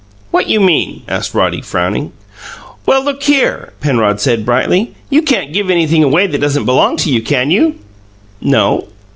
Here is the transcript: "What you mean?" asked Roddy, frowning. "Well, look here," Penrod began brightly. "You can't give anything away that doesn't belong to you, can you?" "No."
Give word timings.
"What 0.31 0.47
you 0.49 0.59
mean?" 0.59 1.03
asked 1.07 1.35
Roddy, 1.35 1.61
frowning. 1.61 2.11
"Well, 2.87 3.05
look 3.05 3.21
here," 3.21 3.71
Penrod 3.81 4.17
began 4.17 4.43
brightly. 4.43 4.95
"You 5.11 5.21
can't 5.21 5.53
give 5.53 5.69
anything 5.69 6.03
away 6.03 6.25
that 6.25 6.41
doesn't 6.41 6.65
belong 6.65 6.97
to 6.97 7.11
you, 7.13 7.21
can 7.21 7.51
you?" 7.51 7.75
"No." 8.41 8.87